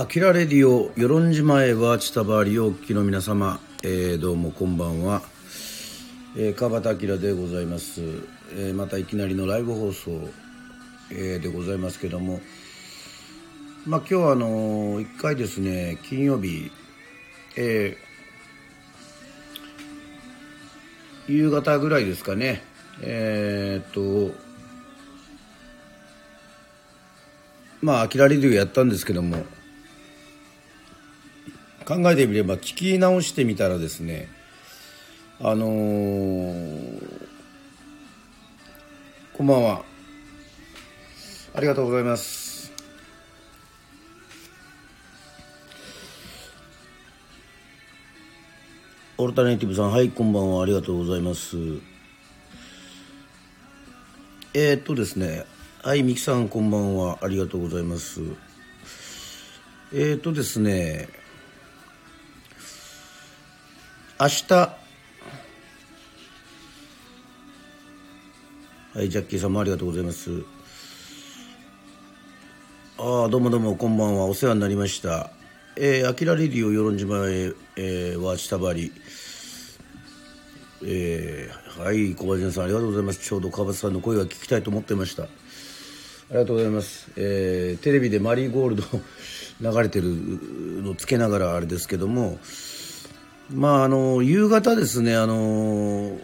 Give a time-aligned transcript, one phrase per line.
[0.00, 5.22] あきらレディオ与論島へは千葉りおきの皆様、えー、どうもこんばんは、
[6.36, 8.00] えー、川端明でございます、
[8.52, 10.12] えー、またいきなりのライブ放送、
[11.10, 12.38] えー、でございますけども。
[13.86, 16.70] まあ今日はあのー、1回ですね金曜日
[17.56, 22.62] えー、夕方ぐらいですかね。
[23.02, 24.32] えー、っと
[27.82, 29.44] まあ、アキラレディオやったんですけども、
[31.88, 34.28] 考えてみれば聞き直してみたらですね
[35.40, 37.02] あのー、
[39.32, 39.82] こんばんは。
[41.54, 42.72] ありがとうございます。
[49.16, 50.64] オルタネイティブさんはいこんばんは。
[50.64, 51.56] ありがとうございます。
[54.52, 55.46] えー、っとですね
[55.82, 57.20] はいミキさんこんばんは。
[57.22, 58.20] ありがとうございます。
[59.94, 61.08] えー、っとですね
[64.20, 64.52] 明日。
[64.52, 64.72] は
[69.02, 70.42] いジャッキーさんもありがとうございます。
[72.98, 74.24] ああどうもどうもこんばんは。
[74.24, 75.30] お世話になりました。
[75.76, 78.92] えー、アキラレディオ与論島へ、えー、は下張り。
[80.84, 83.20] えー、はい小林さんありがとうございます。
[83.20, 85.22] ちょうど川端さんの声が聞きたいと思ってました。
[85.22, 85.28] あ
[86.32, 88.82] りがとうございます、えー、テレビでマリーゴールド
[89.62, 90.08] 流れてる
[90.82, 92.38] のつけながらあれですけども
[93.50, 96.18] まああの夕方ですねあの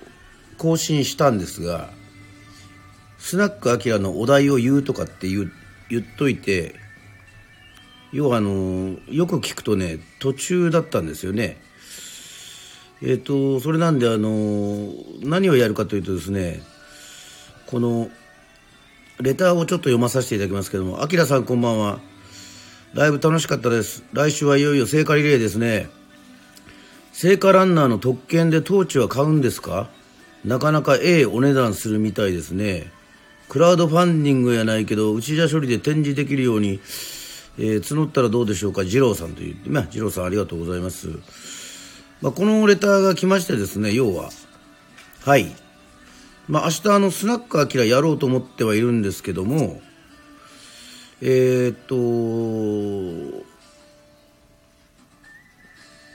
[0.58, 1.90] 更新したんですが
[3.18, 5.50] スナックアキラのお題を言うとかって言
[5.88, 6.74] 言っといて
[8.12, 11.56] 要はあのよく聞くとね途中だったんですよね。
[13.02, 16.62] えっ、ー、とそれなんであの何をやるかというとですね
[17.66, 18.08] この
[19.20, 22.00] レターをちょっと読まさせていただきますけども「あきらさんこんばんは。
[22.92, 24.04] ライブ楽しかったです。
[24.12, 25.88] 来週はいよいよ聖火リレーですね。
[27.16, 29.88] 聖火ランナーの特権でトーチは買うんですか？
[30.44, 32.90] なかなかええお値段するみたいですね。
[33.48, 36.80] クラウドファンディングやないけど、内田処理で展示できるように、
[37.56, 39.56] えー、募ったらどうでしょうか、二郎さんという。
[39.66, 41.06] まあ、二郎さんありがとうございます。
[42.20, 44.30] まあ、このレターが来ましてですね、要は、
[45.24, 45.54] はい。
[46.48, 49.80] まあ、明日あの、スナックアキラやろうと思ってはいるんですけども、
[51.20, 51.94] えー、っと、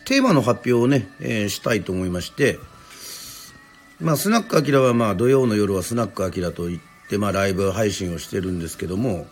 [0.09, 2.57] テーマの発表をね、えー、したいと思いまして、
[4.01, 9.27] まあ、スナックアキラはまあ土曜の夜はスナックアキラといって、まあ、ライブ配信をしてるんですけども、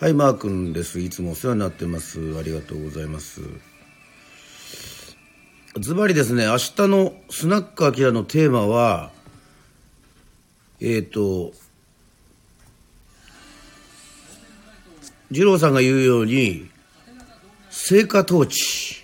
[0.00, 1.00] はい、マー君です。
[1.00, 2.18] いつもお世話になってます。
[2.38, 3.42] ありがとうございます。
[5.78, 9.10] ズバリですね、明日のスナックアキラのテーマは、
[10.80, 11.52] えっ、ー、と、
[15.30, 16.70] 二郎さんが言うように、
[17.76, 19.02] 聖火統治。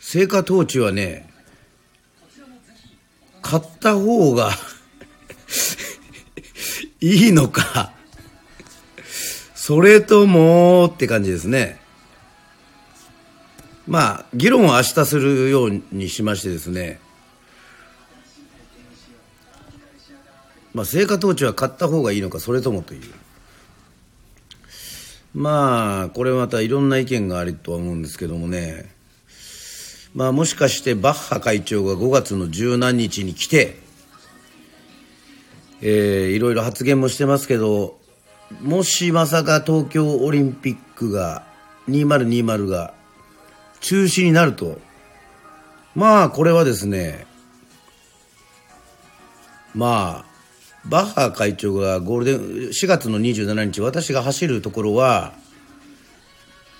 [0.00, 1.28] 聖火統治はね、
[3.42, 4.50] 買った方が
[7.02, 7.92] いいのか
[9.54, 11.78] それともって感じですね。
[13.86, 16.98] まあ、議論を明日するようにしましてですね、
[20.72, 23.23] まあ、聖火統治は買った方がいいのか、それともという。
[25.34, 28.88] まあ、これまたいろんな意見があるとは思うんですけどもね、
[30.14, 33.76] まあもしかしてバッハ会長が5月の十何日に来て、
[35.82, 37.98] えー、いろいろ発言もしてますけど、
[38.62, 41.44] もしまさか東京オリンピックが、
[41.88, 42.94] 2020が
[43.80, 44.78] 中止になると、
[45.96, 47.26] まあこれはですね、
[49.74, 50.33] まあ、
[50.86, 55.32] バッハ会長がゴールデン4月の27日私が走るところは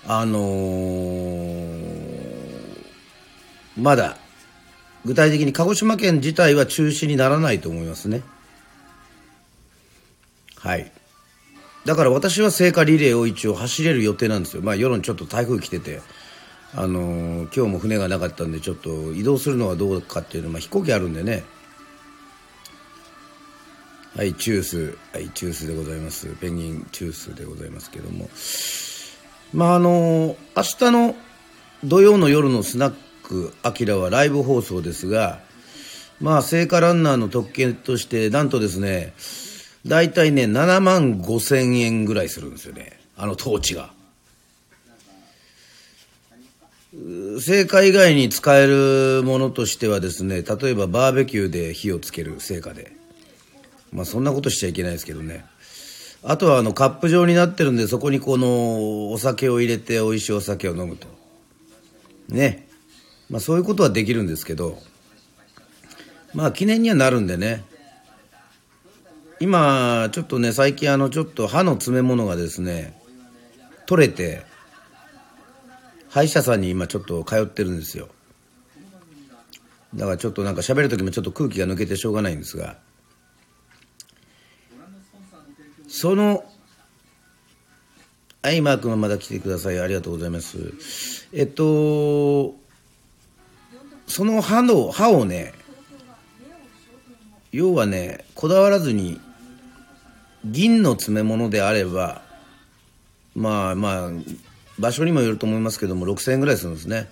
[0.07, 1.65] あのー、
[3.77, 4.17] まだ
[5.03, 8.21] 具体的に鹿児島県自体は中止にならないと思いますね。
[10.57, 10.91] はい。
[11.85, 14.63] だから私は聖火リレーを一応走れる予定なんですよ。
[14.63, 16.01] まあ夜にちょっと台風来てて
[16.73, 21.43] あのー、今日も船がなかったんでちょっと移動するのはどうかっていうのは、まあ、飛行機あるんでね。
[24.15, 26.33] はい、チュース、はい、チュースでございます。
[26.37, 28.29] ペンギンチュースでございますけども。
[29.53, 31.15] まあ、あの、明日の
[31.83, 35.39] 土曜の夜のスナックアキラはライブ放送ですが、
[36.21, 39.13] まあ、聖火ランナーの特権として、なんとですね、
[39.85, 42.97] 大体ね、7万5千円ぐらいするんですよね。
[43.17, 43.89] あのトーチが。
[47.41, 52.93] 聖火以外に使えるものとしてはですね、例えばバーベキューで火をつける聖火で。
[53.95, 55.45] まあそんなことしちゃいけないですけどね。
[56.21, 61.07] あとはあのカップ状になってるんでそこにこのお酒を入れて美味しいお酒を飲むと。
[62.27, 62.67] ね。
[63.29, 64.77] まあそういうことはできるんですけど。
[66.33, 67.63] まあ記念にはなるんでね。
[69.39, 72.99] 今ちょっとね最近あのちょっと歯の詰め物がですね
[73.85, 74.43] 取れて
[76.09, 78.09] 歯医者さんに今ちょっと通ってるんですよ。
[79.93, 82.77] だからちょっとなんか喋る時もちょっと空気が抜けてしょうがないんですが。
[85.95, 86.43] その、
[88.41, 89.79] はい、マー君はまだ来てください。
[89.79, 91.25] ありがとうございます。
[91.31, 92.53] えっと、
[94.05, 95.53] その歯の、歯をね、
[97.53, 99.21] 要はね、こだわらずに、
[100.43, 102.21] 銀の詰め物であれば、
[103.33, 104.11] まあまあ、
[104.77, 107.09] 場所にもよると思いますけども、6000円ぐらいするんですね。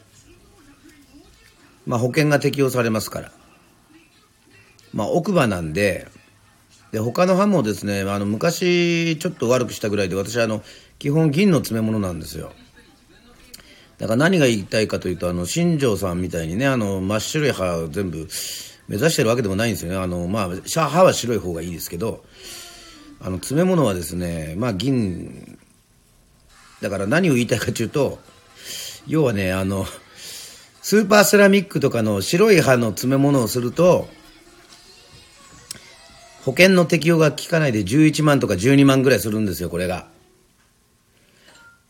[1.88, 3.32] まあ保険が適用されますから。
[4.94, 6.10] まあ奥歯なんで、
[6.94, 10.62] で他の歯もですねあの昔ちょっと悪くしたぐらいで私あの
[11.00, 12.54] 基本銀の詰め物なんですよ。
[13.98, 18.28] だから何が言いたいかというとあの新庄さんみたいにねあの真っ白い歯を全部
[18.88, 19.98] 目指してるわけでもないんですよね。
[19.98, 22.24] あの、まあ、歯は白い方がいいですけど
[23.20, 25.58] あの詰め物はですねまあ銀。
[26.80, 28.20] だから何を言いたいかというと
[29.08, 29.86] 要はねあの
[30.84, 34.10] スーパーセラミックとかの白い歯の詰め物をすると
[36.44, 40.08] 保険の適用が効かないで11万とか12万ぐらいするんですよ、これが。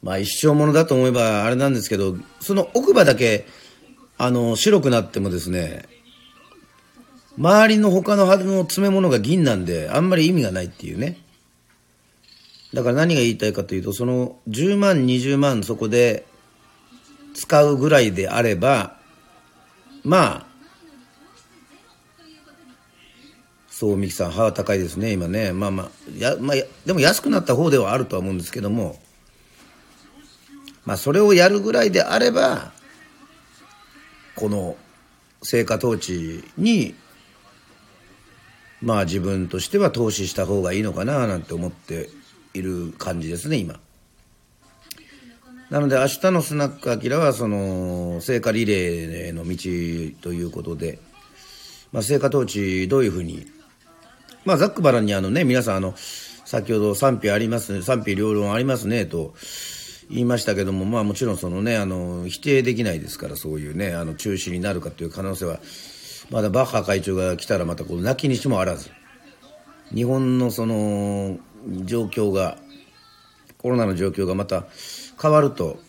[0.03, 3.47] まあ一生ものだと思えばあれなんですけど、その奥歯だけ、
[4.17, 5.85] あの、白くなってもですね、
[7.37, 11.17] 周りの他の肌の詰め物が銀なんで、あんまり意味がないっていうね。
[12.73, 16.25] だから何が言いたいかというと、その10万、20万そこで
[17.33, 18.97] 使うぐらいであれば、
[20.03, 20.52] まあ、
[23.83, 28.97] そうミキさん歯は高いですね今ねまあまあや、まあ、でも安くなった方ではあるとは思うんですけども
[30.85, 32.71] まあそれをやるぐらいであれば
[34.37, 34.77] この
[35.41, 36.95] 成果統治に
[38.81, 42.07] まあ自分としては投資した方がいいのかななんて思って
[42.53, 43.81] いる感じですね今。
[45.69, 50.99] なので明日のスナックアキラはその聖火リレーの道ということで、
[51.91, 53.45] まあ、聖火統治どういうふうに
[54.45, 55.93] まあ、ざっくばらにあのね、皆さんあの、
[56.45, 59.33] 先ほど賛否ありますね、賛否両論ありますね、と
[60.09, 65.59] 言いましたけども、まあもちろんそのね、あの、否定できないですから、そういうね、あの、中止になるかという可能性は、
[66.29, 68.89] まだバッハ会長が来たらまたこう、泣きにしもあらず、
[69.93, 71.37] 日本のその、
[71.85, 72.57] 状況が、
[73.57, 74.65] コロナの状況がまた
[75.21, 75.79] 変わると、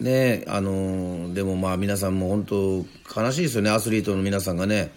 [0.00, 2.86] ね、あの、でもまあ皆さんも本当
[3.20, 4.92] 悲しいですよね、アスリートの皆さんがね、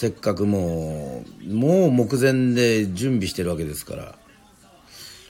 [0.00, 4.14] せっかくもうもう目前で準備してるわけですから、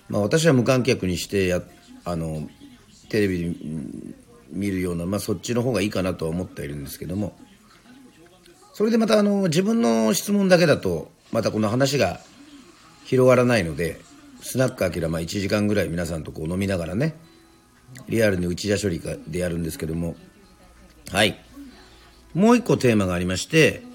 [0.08, 1.60] まあ、私は無観客にしてや
[2.04, 2.48] あの
[3.08, 3.56] テレビ
[4.52, 7.36] 見るような、まあ、そっちの方がいいかなとは思っているんですけども。
[8.72, 12.20] それでまたあの自分の質問だけだとまたこの話が
[13.04, 14.00] 広がらないので
[14.40, 17.16] スナックアキラまあ1時間ぐらい皆さんとこう飲みながらね
[18.08, 20.14] リアルに内田処理でやるんですけども。
[21.10, 21.44] はい。
[22.34, 23.89] もう一個テーマがありまして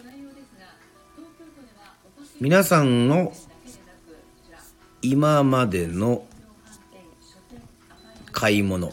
[2.42, 3.32] 皆さんの
[5.02, 6.26] 今までの
[8.34, 8.92] 買い物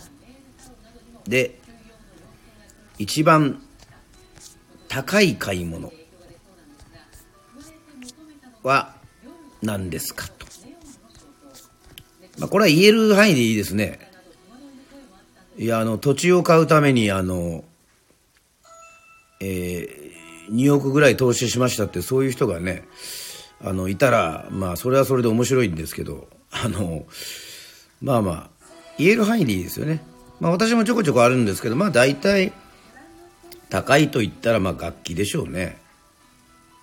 [1.26, 1.58] で
[2.98, 3.60] 一番
[4.88, 5.92] 高い買い物
[8.62, 8.94] は
[9.60, 10.46] 何ですかと。
[12.38, 13.98] まあ、これは言える範囲でいいですね。
[15.58, 17.64] いや、あの、土地を買うために、あの、
[19.40, 22.84] えー、2億ぐらい投資しましたって、そういう人がね、
[23.64, 27.06] あのいたらまあそれはそれで面白いんですけどあの
[28.00, 28.50] まあまあ
[28.98, 30.02] 言える範囲でいいですよね。
[30.40, 32.52] まあ私もちょこちょこあるんですけどまあ大体
[33.70, 35.78] 高いと言ったらまあ楽器でしょうね。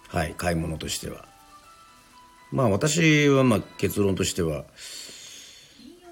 [0.08, 1.26] はい買い物としては。
[2.52, 4.64] まあ私はまあ結論としては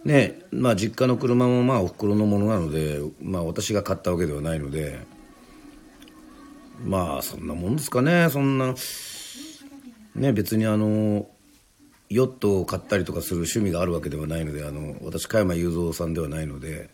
[0.05, 4.99] ねまあ実家の車もまあお袋のものなのでまあ私が買ったわけではないので
[6.83, 8.75] まあそんなもんですかねそんな。
[10.17, 11.27] ね別にあの
[12.09, 16.89] ヨットを買ったりとかする趣味があるわけではないのであの私加山雄三さんではないので。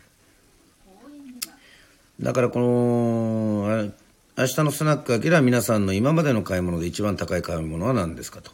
[2.20, 3.90] だからこの
[4.36, 8.52] 明日のスナックあきら皆さんの今までの買い物で一番高い買い物は何ですかと、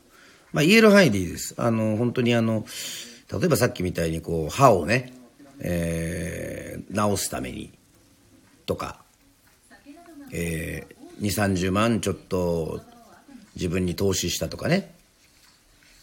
[0.53, 1.55] まあ、言える範囲でいいです。
[1.59, 2.65] あの本当にあの
[3.31, 5.13] 例えばさっきみたいにこう歯をね、
[5.61, 7.71] えー、直すために
[8.67, 9.03] とか、
[10.33, 12.81] えー、2 3 0万ちょっと
[13.61, 14.95] 自分に投資したとかね。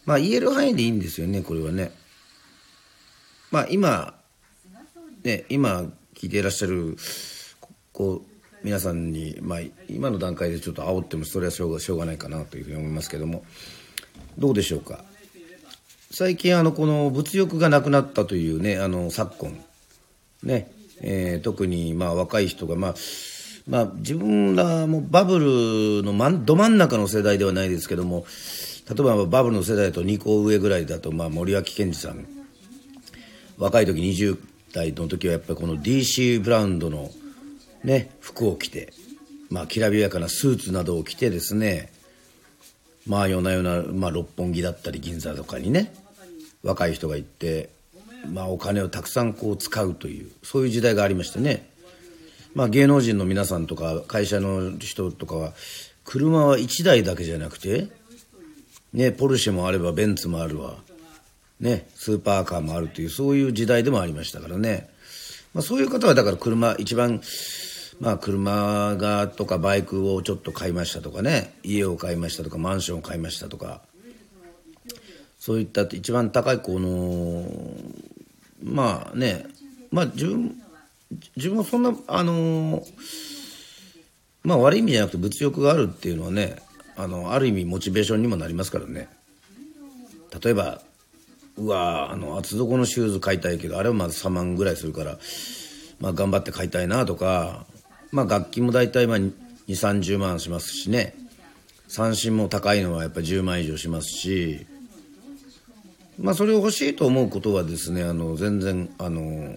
[0.06, 1.92] まあ言える範囲でいいんですよねこれはね。
[3.50, 4.14] まあ今
[5.24, 6.96] ね今聞いていらっしゃる
[7.92, 9.60] こう皆さんに、まあ、
[9.90, 13.44] 今の段階でちょっと煽ってもそれはしょうがしょうがないかなというふうに思いますけども。
[14.38, 15.04] どうでしょうか？
[16.12, 19.64] 最近あのこの物欲がなくなったというねあの昨今。
[20.44, 20.72] ね、
[21.02, 22.96] えー、特にまあ若い人がまあ
[23.68, 26.14] まあ自分らもバブルの
[26.46, 28.26] ど真ん中の世代ではないですけども
[28.90, 32.26] 例えばバブルの世代と2個上ぐらいだと、まあ、森脇健児さん
[33.58, 34.38] 若い時20
[34.74, 37.10] 代の時はやっぱりこの DC ブランドの
[37.84, 38.92] ね、服を着て、
[39.50, 41.92] まあ、きらびやかなスーツなどを着てですね、
[43.08, 45.94] まあ、夜な夜な、まあ、六本木だったり銀座とかにね、
[46.64, 47.70] 若い人が行って、
[48.30, 51.70] まあ、お金をたくさんこう使うという、そういう時代がありましてね。
[52.56, 55.54] まあ、芸能人の皆さんとか、会社の人とかは、
[56.04, 57.90] 車は1台だけじゃなくて、
[58.94, 60.76] ね、ポルシェもあればベンツもあるわ、
[61.60, 64.90] ね、スーパーカーもあるという、そういう時代でもありましたからね。
[65.54, 67.22] まあ、そういう方はだから車、一番、
[68.00, 71.54] まあ、車がとかバイクをちょっと買いましたとかね。
[71.64, 73.82] 家を買いましたとかマンションを買いましたとか。
[75.48, 77.46] そういった一番高いこの
[78.62, 79.46] まあね
[79.92, 80.62] まあ自分
[81.36, 82.84] 自分はそんなあの
[84.44, 86.58] まあ悪い意味じゃなくて物欲があるっていうのはね
[86.96, 89.08] あのある意味モチベーションにもなりますからね
[90.44, 90.82] 例えば
[91.58, 95.18] うわあの厚底のシューズ買いたいけどあれはまず3万ぐらいするから、
[96.00, 97.66] まあ、頑張って買いたいなとか
[98.12, 99.32] まあ楽器も大体まあ2、
[99.68, 101.14] 30万しますしね。
[101.88, 104.66] 三振も高いのはやっぱり10万以上しますし、
[106.20, 109.56] まあそれを欲しいと思うことはですね、あの、全然、あの、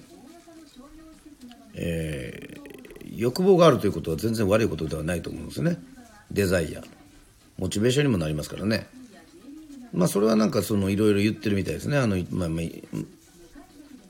[1.82, 5.78] えー、欲望があるということは全然悪いことではないと思うんですね。
[6.30, 6.82] デザイア。
[7.58, 8.86] モチベーションにもなりますからね。
[9.92, 11.96] まあそれはなんかそのいろいろ言ってるみたいですね。
[11.96, 12.64] あの、まあ、まあ、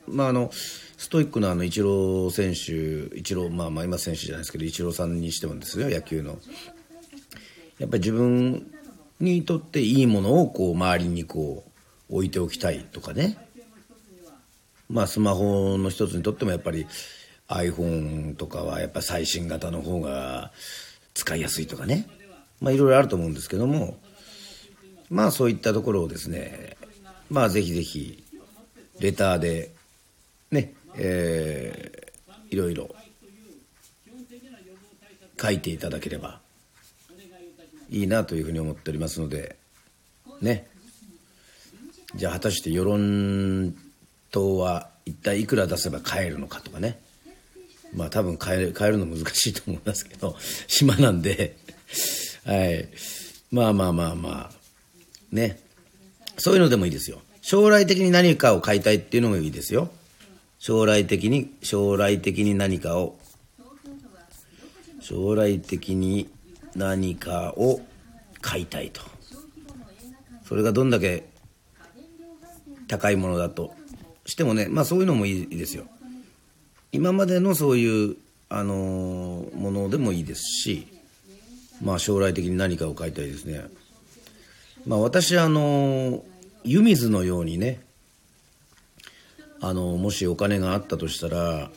[0.07, 6.39] まあ、あの、ストイックなあのイチロー選手、イチロー、まあ、まあ今選手じゃないですけど、イチローさんにしてもですよ、野球の。
[7.79, 8.71] やっぱり自分
[9.21, 11.65] にとっていいものをこう周りにこ
[12.11, 13.39] う置いておきたいとかね。
[14.91, 16.87] まあスマホの一つにとってもやっぱり
[17.51, 20.53] iPhone とかはやっぱ最新型の方が
[21.15, 22.09] 使いやすいとかね。
[22.61, 23.99] まあいろいろあると思うんですけども、
[25.11, 26.77] まあそういったところをですね、
[27.29, 28.25] まあぜひぜひ
[29.01, 29.73] レターで
[30.51, 32.95] ね、えー、いろいろ
[35.41, 36.41] 書いていただければ
[37.89, 39.57] いいなというふうに思っておりますので。
[40.41, 40.67] ね。
[42.15, 43.75] じゃあ果たして世論
[44.31, 46.99] 党は一体いくら出せば買えるのかとかね。
[47.95, 50.37] まあ多分買える買えるの難しいと思いますけど
[50.69, 51.57] 島なんで。
[52.45, 52.89] はい。
[53.51, 54.53] まあまあまあまあ。
[55.33, 55.61] ね。
[56.39, 57.21] そういうのでもいいですよ。
[57.43, 59.91] 将来的に何かを買いたいっていうのもいいですよ。
[60.59, 63.19] 将来的に、将来的に何かを、
[65.01, 66.29] 将来的に
[66.77, 67.81] 何かを
[68.41, 69.01] 買いたいと。
[70.47, 71.29] それがどんだけ
[72.89, 73.73] 高いものだと
[74.27, 75.87] してもね、まあそういうのもいいですよ。
[76.93, 78.17] 今までのそういう、
[78.49, 80.89] あのー、ものでもいいですし、
[81.83, 83.63] まあ将来的に何かを買いたいですね。
[84.87, 86.23] まあ私あのー、
[86.65, 87.81] 湯水のようにね、
[89.61, 91.71] あのもしお金があったとしたら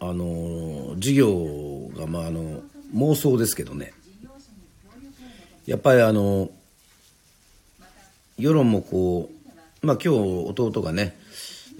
[0.00, 2.62] あの事業がまああの
[2.94, 3.92] 妄想ですけどね
[5.66, 6.50] やっぱりあの
[8.36, 9.30] 世論もこ
[9.82, 10.18] うまあ今日
[10.60, 11.16] 弟がね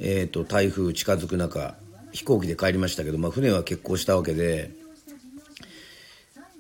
[0.01, 1.77] えーと、台風近づく中
[2.15, 4.71] 飛行機で帰りましたけど、まあ、船は欠航したわけで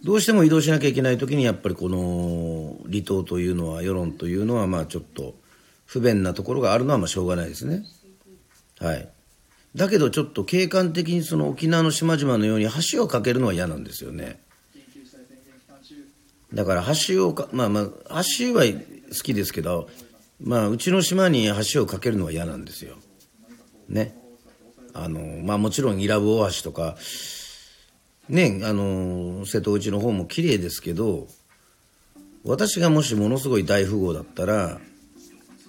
[0.05, 5.35] どうしても移動しなきゃいけない時にやっぱりこの離島というのは世論というのはまあちょっと
[5.87, 7.85] 不便なところがあるのはまあしょうがないですね。
[8.81, 9.09] はい。
[9.75, 14.41] だけどちょっと景観的にその沖縄の島々のように橋を架けるのは嫌なんですよね。
[16.53, 17.81] だから橋を、まあま
[18.11, 19.89] あ、橋は好きですけど、
[20.41, 22.97] まあうちの島に橋を架けるのは嫌なんですよ。
[23.89, 24.15] ね。
[24.95, 26.97] あの、まあもちろん伊良部大橋とか、
[28.29, 31.27] ね、あの、瀬戸内の方も綺麗ですけど、
[32.45, 34.81] 私がもしものすごい大富豪だったら、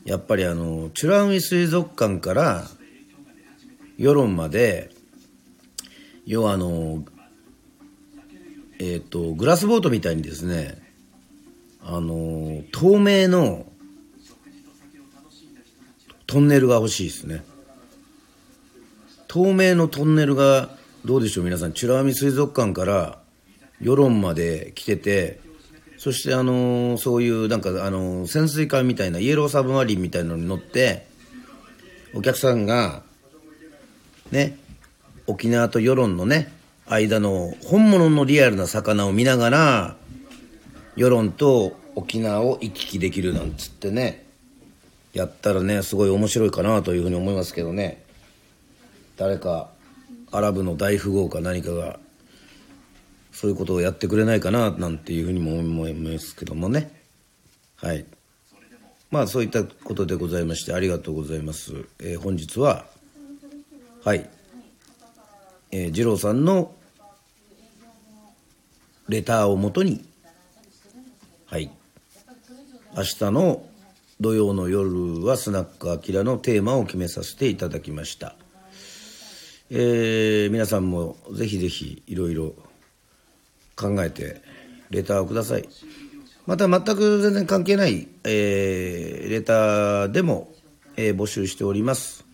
[0.06, 2.68] やっぱりあの、美ら海水族館から
[3.98, 4.92] 世論まで
[6.26, 7.06] 要はあの
[8.80, 10.82] えっ、ー、とグラスボートみたいにですね
[11.82, 13.66] あの透明の
[16.28, 17.44] トンネルが欲しいですね。
[19.36, 20.70] 透明のトンネルが
[21.04, 21.74] どうでしょう皆さん。
[21.74, 23.20] 美ら海水族館から
[23.82, 25.42] 世論まで来てて
[25.98, 31.06] そしてあのそういうなんかあの潜水艦みたいなイエローサブマリンみたいなのに乗って
[32.14, 33.04] お客さんが
[34.32, 34.58] ね
[35.28, 36.54] 沖縄と世論のね
[36.86, 39.96] 間の本物のリアルな魚を見ながら
[40.96, 44.26] 世論と沖縄を行き来できるなんつってね
[45.12, 48.05] やったらねすごい面白いかなというふうに思いますけどね。
[49.18, 49.70] 誰か
[50.32, 52.00] アラブの大富豪か何かが
[53.32, 56.92] そういうことをやってくれないかななんていうふうにも思いますけどもね。
[57.78, 58.06] はい。
[59.12, 62.86] まあそういったことでございましてありがとうございます、えー、本日は
[64.04, 64.30] はい。
[65.72, 66.74] えー、二郎さんの
[69.08, 70.04] レターをもとに
[71.46, 71.72] はい。
[72.98, 73.66] 明日の
[74.20, 78.36] 土曜の夜はスナックアキラのテーマを決めさせていただきました、
[79.72, 82.54] えー、皆さんもぜひぜひいろいろ
[83.76, 84.42] 考えて
[84.92, 85.68] レターをください。
[86.46, 90.54] また全く全然関係ない、えー、レターでも、
[90.96, 92.26] えー、募集しております。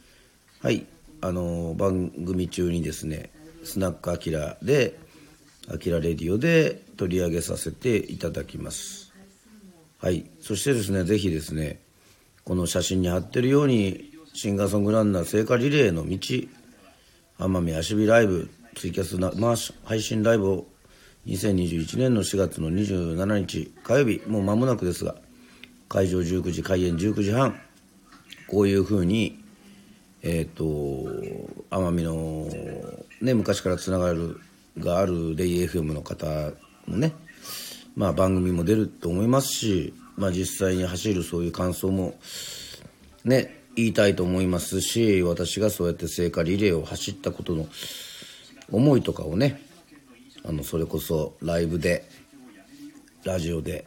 [0.61, 0.85] はい。
[1.21, 3.29] あの番組中にですね
[3.63, 4.99] スナックアキラで
[5.69, 9.13] アキラレディオで取り上げさせていただきます。
[9.99, 10.25] はい。
[10.41, 11.79] そしてですねぜひですね
[12.43, 16.17] この写真に貼ってるようにシンガーソングランナー聖火リレーの道
[17.41, 20.67] 奄美足火ライブツイキャスな、まあ、配信ライブを
[21.25, 25.15] 2021年の4月の27日火曜日もう間もなくですが
[25.89, 27.59] 会場19時開演19時半
[28.47, 29.43] こういうふうに
[30.21, 30.63] えっ、ー、と
[31.71, 32.47] 奄美の
[33.21, 34.39] ね昔からつながる
[34.77, 36.27] があるレイ FM の方
[36.85, 37.13] もね
[37.95, 42.13] まあ番組も出ると思いますし、まあ、実際に走るそういう感想も
[43.25, 47.67] ね言いたいと思いますし私がそうやって聖火リレーを走ったことの
[48.71, 49.61] 思いとかをね
[50.43, 52.05] あのそれこそライブで
[53.23, 53.85] ラジオで、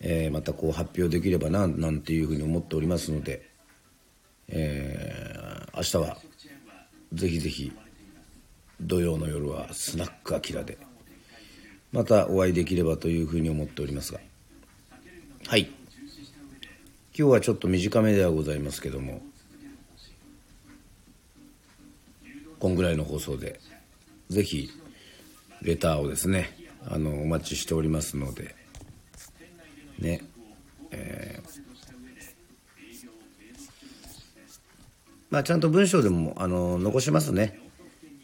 [0.00, 3.48] えー、またこう発表できればななんていうふうに思っておりますので、
[4.48, 6.18] えー、明日は
[7.12, 7.72] ぜひぜひ
[8.80, 10.78] 土曜の夜はスナックアキラで
[11.92, 14.20] またお会いできればというふうに思っておりますが。
[15.46, 15.81] はい。
[17.16, 19.20] 今日はちょっと短めではございますけども
[22.58, 23.60] こんぐらいの放送で
[24.30, 24.70] ぜひ
[25.62, 28.54] レターをですねあのお待ちしておりますので
[29.98, 30.22] ね
[30.90, 31.62] えー、
[35.30, 37.62] まあちゃんと文章でもあの残しますね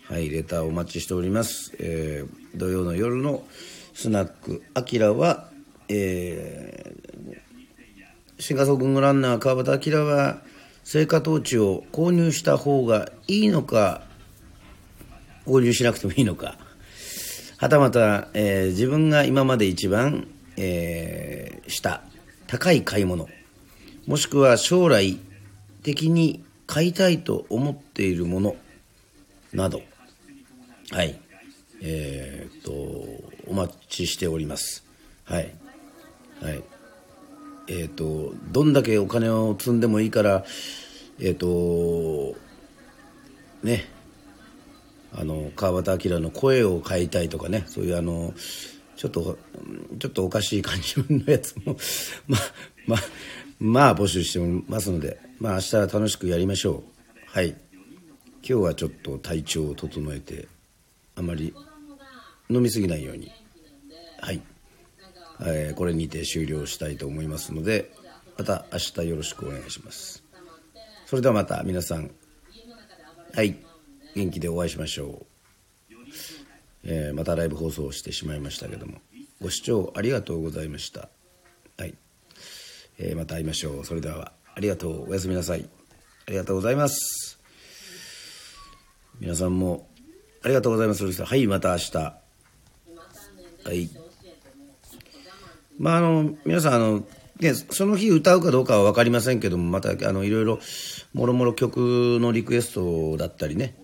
[0.09, 1.77] はい、レターお待ちしております。
[1.79, 3.45] えー、土曜の夜の
[3.93, 5.51] スナック、アキラは、
[5.91, 7.08] えー、
[8.41, 10.39] シンガソングランナー川端明は、
[10.95, 14.03] 青果トーチを購入した方がいいのか、
[15.45, 16.57] 購入しなくてもいいのか、
[17.59, 22.03] はたまた、えー、自分が今まで一番、えー、した
[22.47, 23.29] 高い買い物、
[24.07, 25.19] もしくは将来
[25.83, 28.57] 的に買いたいと思っているもの
[29.53, 29.83] など、
[30.91, 31.19] はい。
[31.81, 32.73] えー、っと、
[33.51, 34.85] お待ちしております。
[35.25, 35.53] はい。
[36.41, 36.78] はい。
[37.69, 40.45] えー、っと、どんだけお金を積んでもいいから、
[41.19, 42.37] えー、っと、
[43.63, 43.85] ね、
[45.13, 48.35] あの、川端明の声を変えたいとかね、そういうあの、
[48.97, 49.39] ちょっと、
[49.99, 51.77] ちょっとおかしい感じのやつも、
[52.27, 52.41] まあ、
[52.87, 52.99] まあ、
[53.59, 57.19] まあ募集してますので、まあ明日は楽しくやりましょう。
[57.27, 57.49] はい。
[57.49, 57.59] 今
[58.43, 60.49] 日はちょっと体調を整えて、
[61.17, 61.53] あまり
[62.49, 63.31] 飲み過ぎないように
[64.21, 64.43] はい、
[65.41, 67.93] えー、これにて終了したいと思いますので
[68.37, 70.23] また明日よろしくお願いします。
[71.07, 72.11] それではまた皆さん
[73.35, 73.57] はい
[74.15, 75.27] 元気でお会いしましょ
[75.91, 75.97] う、
[76.85, 79.01] えー、またライブ放送してしまいましたけども
[79.41, 81.09] ご視聴ありがとうございました。
[81.79, 81.95] はい、
[82.99, 83.85] えー、また会いましょう。
[83.85, 85.11] それではありがとう。
[85.11, 85.69] おやすみなさい。
[86.27, 87.39] ありがとうございます。
[89.21, 89.89] 皆さんも
[90.43, 91.05] ありがとうございます。
[91.25, 91.97] はい、また明日。
[91.97, 92.13] は
[93.73, 94.08] い。
[95.79, 97.05] まあ、あの、皆さん、あの、
[97.41, 100.59] ね、その日歌うかどうかは分かりませんけども、また、あの、いろいろ、
[101.15, 103.75] もろもろ曲のリクエストだったりね、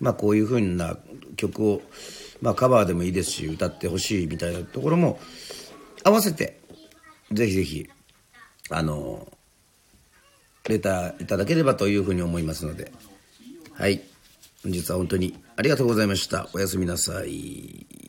[0.00, 0.98] まあ、こういうふうな
[1.36, 1.82] 曲を、
[2.42, 5.18] まあ、カバーでもいいですし、歌ってほしいみたいなところも、
[6.04, 6.60] 合わせて、
[7.32, 7.88] ぜひぜひ、
[8.70, 9.26] あの、
[10.68, 12.92] レターいただければというふうに思いますので、
[13.72, 14.02] はい。
[14.62, 16.48] 本日は本当にありがとうございました。
[16.52, 18.07] おやすみなさい。